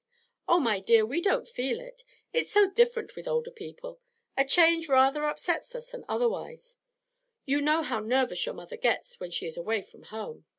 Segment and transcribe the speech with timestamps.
[0.47, 2.03] 'Oh, my dear, we don't feel it.
[2.33, 3.99] It's so different with older people;
[4.35, 6.75] a change rather upsets us than otherwise.
[7.45, 10.45] You know how nervous your mother gets when she is away from home.'